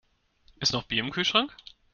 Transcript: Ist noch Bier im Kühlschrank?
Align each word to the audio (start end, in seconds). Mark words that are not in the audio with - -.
Ist 0.59 0.73
noch 0.73 0.81
Bier 0.87 1.03
im 1.03 1.11
Kühlschrank? 1.11 1.55